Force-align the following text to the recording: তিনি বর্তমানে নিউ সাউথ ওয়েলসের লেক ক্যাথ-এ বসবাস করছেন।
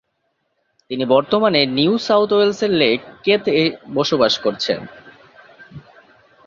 তিনি 0.91 1.03
বর্তমানে 1.05 1.65
নিউ 1.77 1.93
সাউথ 1.97 2.29
ওয়েলসের 2.33 2.71
লেক 2.73 2.99
ক্যাথ-এ 3.23 3.63
বসবাস 3.93 4.33
করছেন। 4.37 4.79